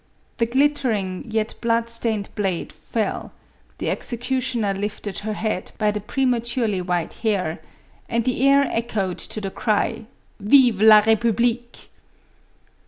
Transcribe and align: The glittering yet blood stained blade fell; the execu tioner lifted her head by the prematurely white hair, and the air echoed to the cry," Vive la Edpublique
The 0.37 0.47
glittering 0.47 1.25
yet 1.29 1.53
blood 1.61 1.87
stained 1.87 2.29
blade 2.33 2.73
fell; 2.73 3.33
the 3.77 3.85
execu 3.85 4.39
tioner 4.39 4.75
lifted 4.75 5.19
her 5.19 5.33
head 5.33 5.73
by 5.77 5.91
the 5.91 5.99
prematurely 5.99 6.81
white 6.81 7.13
hair, 7.21 7.61
and 8.09 8.25
the 8.25 8.47
air 8.49 8.67
echoed 8.73 9.19
to 9.19 9.39
the 9.39 9.51
cry," 9.51 10.07
Vive 10.39 10.81
la 10.81 11.01
Edpublique 11.03 11.89